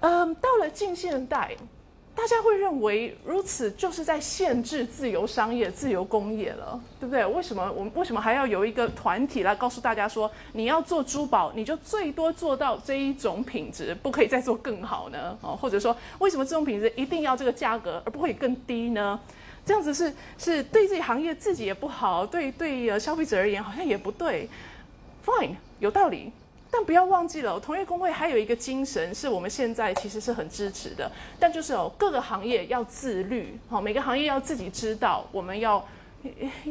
[0.00, 1.56] 嗯，到了近现代。
[2.16, 7.24] 大家会认为如此就是在限制自由商业、自由工业了，对不对？
[7.26, 15.36] 为什么我们为什么还要有一个团体来告诉大家说，你要做珠宝，你就最多做到这一种品质，不可以再做更好呢？
[15.42, 19.20] 哦，或者说为什么这种品质一定要这个价格，而不会更低呢？
[19.64, 24.48] 这样子是是对自己行业自己也不好，对对呃消费者而言好像也不对。
[25.24, 26.32] Fine，有道理。
[26.70, 35.86] 但不要忘记了，同业工会还有一个精神是我们现在其实是很支持的，但就是哦，各个行业要自律，好，每个行业要自己知道，我们要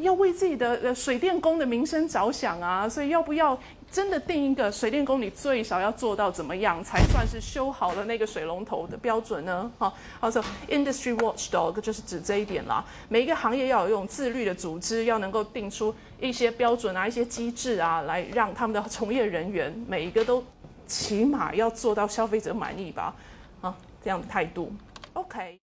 [0.01, 3.57] 要为自己的呃水电工的名声着想啊，所以要不要
[3.95, 9.71] 真的定一个水电工你最少要做到怎么样才算是修好了那个水龙头的标准呢？
[9.77, 20.43] 好，好说 industry watchdog 就是指这一点啦，每一个行业要有一种自律的组织，要能够定出一些标准啊、一些机制啊，来让他们的从业人员每一个都
[20.85, 23.15] 起码要做到消费者满意吧，
[23.61, 23.73] 啊，
[24.03, 24.73] 这样的态度
[25.13, 25.64] ，OK。